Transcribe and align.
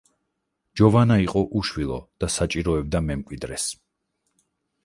ჯოვანა 0.79 1.17
იყო 1.25 1.43
უშვილო 1.61 1.99
და 2.23 2.31
საჭიროებდა 2.37 3.03
მემკვიდრეს. 3.11 3.69